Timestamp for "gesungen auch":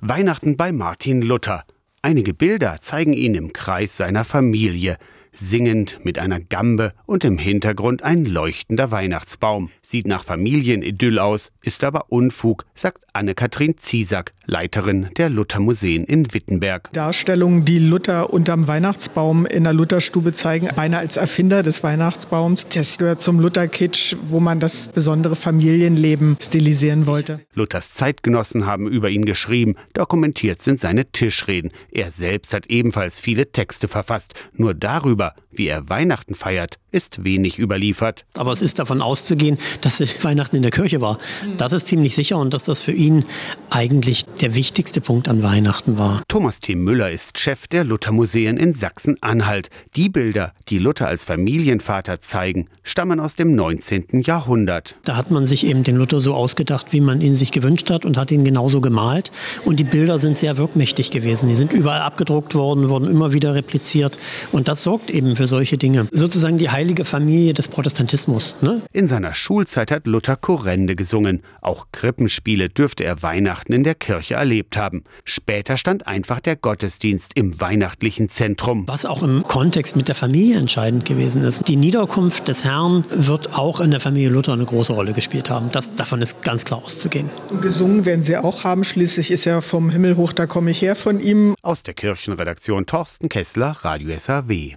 70.96-71.86